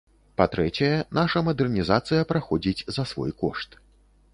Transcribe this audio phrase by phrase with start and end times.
[0.39, 3.83] Па-трэцяе, наша мадэрнізацыя праходзіць за свой кошт.